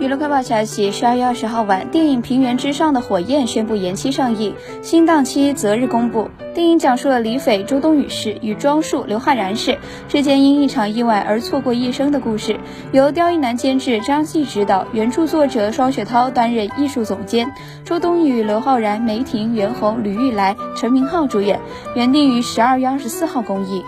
[0.00, 6.30] 娱乐快报消息：十二月二十号晚，电影《平原之上的火焰》宣布延期上映，新档期择日公布。
[6.54, 9.76] 电影讲述了李斐、周冬雨氏与庄树、刘昊然氏
[10.08, 12.58] 之间因一场意外而错过一生的故事，
[12.92, 17.52] 由刁亦男监制，张继执导，原著作者双雪涛担任艺术总监，
[17.84, 21.60] 周冬雨、刘昊然、梅婷、袁弘、吕玉来、陈明昊主演，
[21.94, 23.84] 原定于十二月二十四号公映。